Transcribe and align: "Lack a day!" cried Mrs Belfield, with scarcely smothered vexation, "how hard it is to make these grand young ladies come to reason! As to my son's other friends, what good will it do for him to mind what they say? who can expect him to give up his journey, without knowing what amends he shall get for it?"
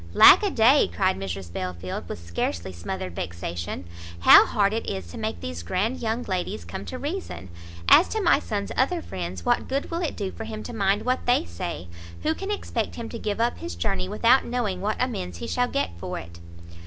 "Lack 0.15 0.41
a 0.41 0.49
day!" 0.49 0.89
cried 0.91 1.15
Mrs 1.19 1.53
Belfield, 1.53 2.09
with 2.09 2.17
scarcely 2.17 2.71
smothered 2.73 3.15
vexation, 3.15 3.85
"how 4.21 4.47
hard 4.47 4.73
it 4.73 4.87
is 4.89 5.05
to 5.11 5.17
make 5.19 5.41
these 5.41 5.61
grand 5.61 5.99
young 5.99 6.23
ladies 6.23 6.65
come 6.65 6.85
to 6.85 6.97
reason! 6.97 7.49
As 7.87 8.07
to 8.07 8.19
my 8.19 8.39
son's 8.39 8.71
other 8.75 9.03
friends, 9.03 9.45
what 9.45 9.67
good 9.67 9.91
will 9.91 10.01
it 10.01 10.17
do 10.17 10.31
for 10.31 10.45
him 10.45 10.63
to 10.63 10.73
mind 10.73 11.05
what 11.05 11.27
they 11.27 11.45
say? 11.45 11.87
who 12.23 12.33
can 12.33 12.49
expect 12.49 12.95
him 12.95 13.09
to 13.09 13.19
give 13.19 13.39
up 13.39 13.59
his 13.59 13.75
journey, 13.75 14.09
without 14.09 14.43
knowing 14.43 14.81
what 14.81 14.97
amends 14.99 15.37
he 15.37 15.45
shall 15.45 15.67
get 15.67 15.91
for 15.99 16.17
it?" 16.17 16.39